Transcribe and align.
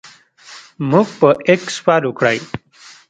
موږ 0.89 1.07
پر 1.19 1.33
اکس 1.53 1.75
فالو 1.85 2.11
کړئ 2.19 2.37